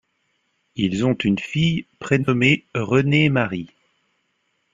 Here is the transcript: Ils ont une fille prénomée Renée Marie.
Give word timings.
Ils 0.75 1.05
ont 1.05 1.13
une 1.13 1.37
fille 1.37 1.85
prénomée 1.99 2.65
Renée 2.73 3.29
Marie. 3.29 3.69